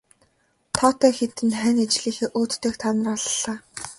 Тоотой 0.75 1.11
хэдэн 1.17 1.49
хань 1.59 1.83
ижлийнхээ 1.85 2.29
өөдтэйг 2.39 2.75
та 2.81 2.89
нар 3.03 3.21
аллаа. 3.29 3.57